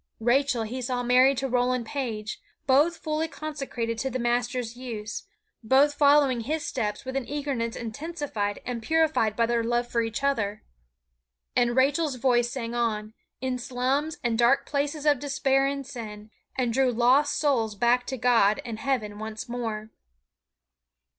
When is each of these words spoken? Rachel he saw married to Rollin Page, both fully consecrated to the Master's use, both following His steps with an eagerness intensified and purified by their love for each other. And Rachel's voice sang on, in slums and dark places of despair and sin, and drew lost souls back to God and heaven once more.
Rachel 0.19 0.63
he 0.63 0.81
saw 0.81 1.03
married 1.03 1.37
to 1.37 1.47
Rollin 1.47 1.83
Page, 1.83 2.39
both 2.65 2.97
fully 2.97 3.27
consecrated 3.27 3.99
to 3.99 4.09
the 4.09 4.17
Master's 4.17 4.75
use, 4.75 5.27
both 5.61 5.93
following 5.93 6.39
His 6.41 6.65
steps 6.65 7.05
with 7.05 7.15
an 7.15 7.29
eagerness 7.29 7.75
intensified 7.75 8.61
and 8.65 8.81
purified 8.81 9.35
by 9.35 9.45
their 9.45 9.63
love 9.63 9.87
for 9.87 10.01
each 10.01 10.23
other. 10.23 10.63
And 11.55 11.75
Rachel's 11.77 12.15
voice 12.15 12.49
sang 12.49 12.73
on, 12.73 13.13
in 13.41 13.59
slums 13.59 14.17
and 14.23 14.39
dark 14.39 14.65
places 14.65 15.05
of 15.05 15.19
despair 15.19 15.67
and 15.67 15.85
sin, 15.85 16.31
and 16.57 16.73
drew 16.73 16.91
lost 16.91 17.37
souls 17.37 17.75
back 17.75 18.07
to 18.07 18.17
God 18.17 18.59
and 18.65 18.79
heaven 18.79 19.19
once 19.19 19.47
more. 19.47 19.91